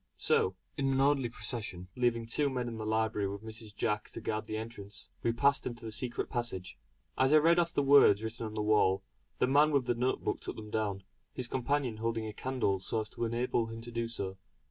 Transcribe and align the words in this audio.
So, 0.17 0.55
in 0.77 0.91
an 0.91 0.99
orderly 0.99 1.29
procession, 1.29 1.87
leaving 1.95 2.25
two 2.25 2.49
men 2.49 2.67
in 2.67 2.79
the 2.79 2.87
library 2.87 3.27
with 3.29 3.43
Mrs. 3.43 3.75
Jack 3.75 4.09
to 4.09 4.19
guard 4.19 4.45
the 4.45 4.57
entrance, 4.57 5.09
we 5.21 5.31
passed 5.31 5.67
into 5.67 5.85
the 5.85 5.91
secret 5.91 6.27
passage. 6.27 6.75
As 7.19 7.33
I 7.35 7.37
read 7.37 7.59
off 7.59 7.71
the 7.71 7.83
words 7.83 8.23
written 8.23 8.47
on 8.47 8.55
the 8.55 8.63
wall, 8.63 9.03
the 9.37 9.45
man 9.45 9.69
with 9.69 9.85
the 9.85 9.93
note 9.93 10.23
book 10.23 10.39
took 10.41 10.55
them 10.55 10.71
down, 10.71 11.03
his 11.35 11.47
companion 11.47 11.97
holding 11.97 12.25
a 12.25 12.33
candle 12.33 12.79
so 12.79 13.01
as 13.01 13.09
to 13.09 13.25
enable 13.25 13.67
him 13.67 13.79
to 13.81 13.91
do 13.91 14.07
so. 14.07 14.37